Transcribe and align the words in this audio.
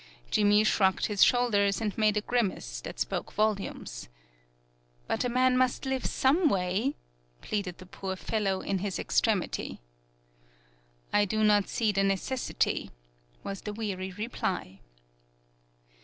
Jimmy 0.31 0.63
shrugged 0.63 1.05
his 1.05 1.23
shoulders 1.23 1.79
and 1.79 1.95
made 1.95 2.17
a 2.17 2.21
grimace 2.21 2.81
that 2.81 2.99
spoke 2.99 3.33
volumes. 3.33 4.09
"But 5.05 5.23
a 5.23 5.29
man 5.29 5.55
must 5.55 5.85
live 5.85 6.07
some 6.07 6.49
way!" 6.49 6.95
pleaded 7.41 7.77
the 7.77 7.85
poor 7.85 8.15
fellow 8.15 8.61
in 8.61 8.79
his 8.79 8.97
extremity. 8.97 9.79
"I 11.13 11.25
do 11.25 11.43
not 11.43 11.69
see 11.69 11.91
the 11.91 12.03
necessity," 12.03 12.89
was 13.43 13.61
the 13.61 13.73
weary 13.73 14.11
reply. 14.11 14.79